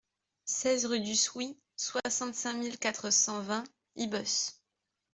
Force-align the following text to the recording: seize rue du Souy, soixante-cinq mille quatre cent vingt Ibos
seize 0.45 0.87
rue 0.87 1.01
du 1.01 1.15
Souy, 1.15 1.55
soixante-cinq 1.77 2.53
mille 2.55 2.79
quatre 2.79 3.11
cent 3.11 3.39
vingt 3.43 3.63
Ibos 3.95 4.59